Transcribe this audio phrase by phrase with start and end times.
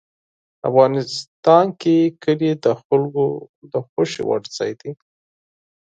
[0.69, 3.25] افغانستان کې کلي د خلکو
[3.71, 4.91] د خوښې وړ ځای دی.